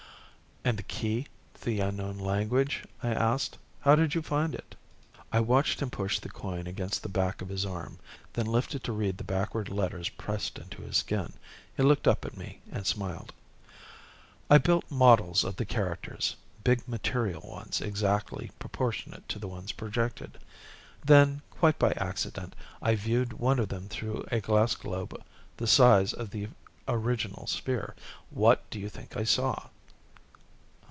"And 0.63 0.77
the 0.77 0.83
key 0.83 1.25
to 1.55 1.63
the 1.65 1.79
unknown 1.79 2.19
language?" 2.19 2.83
I 3.01 3.07
asked. 3.15 3.57
"How 3.79 3.95
did 3.95 4.13
you 4.13 4.21
find 4.21 4.53
it?" 4.53 4.75
I 5.31 5.39
watched 5.39 5.81
him 5.81 5.89
push 5.89 6.19
the 6.19 6.29
coin 6.29 6.67
against 6.67 7.01
the 7.01 7.09
back 7.09 7.41
of 7.41 7.49
his 7.49 7.65
arm, 7.65 7.97
then 8.33 8.45
lift 8.45 8.75
it 8.75 8.83
to 8.83 8.91
read 8.91 9.17
the 9.17 9.23
backward 9.23 9.69
letters 9.69 10.09
pressed 10.09 10.59
into 10.59 10.83
his 10.83 10.97
skin. 10.97 11.33
He 11.75 11.81
looked 11.81 12.07
up 12.07 12.25
at 12.25 12.37
me 12.37 12.61
and 12.71 12.85
smiled. 12.85 13.33
"I 14.51 14.59
built 14.59 14.89
models 14.91 15.43
of 15.43 15.55
the 15.55 15.65
characters. 15.65 16.35
Big 16.63 16.87
material 16.87 17.41
ones, 17.41 17.81
exactly 17.81 18.51
proportionate 18.59 19.27
to 19.29 19.39
the 19.39 19.47
ones 19.47 19.71
projected. 19.71 20.37
Then 21.03 21.41
quite 21.49 21.79
by 21.79 21.93
accident 21.93 22.55
I 22.83 22.93
viewed 22.93 23.33
one 23.33 23.57
of 23.57 23.69
them 23.69 23.89
through 23.89 24.25
a 24.29 24.39
glass 24.41 24.75
globe 24.75 25.19
the 25.57 25.65
size 25.65 26.13
of 26.13 26.29
the 26.29 26.49
original 26.87 27.47
sphere. 27.47 27.95
What 28.29 28.69
do 28.69 28.77
you 28.79 28.89
think 28.89 29.17
I 29.17 29.23
saw?" 29.23 29.69